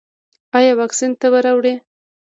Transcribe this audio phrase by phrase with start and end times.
[0.57, 1.73] ایا واکسین تبه راوړي؟